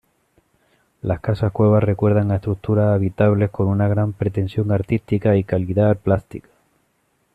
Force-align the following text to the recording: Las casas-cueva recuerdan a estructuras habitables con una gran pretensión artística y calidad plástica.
Las 1.03 1.19
casas-cueva 1.19 1.79
recuerdan 1.79 2.31
a 2.31 2.37
estructuras 2.37 2.95
habitables 2.95 3.51
con 3.51 3.67
una 3.67 3.87
gran 3.87 4.13
pretensión 4.13 4.71
artística 4.71 5.35
y 5.37 5.43
calidad 5.43 5.95
plástica. 5.95 6.49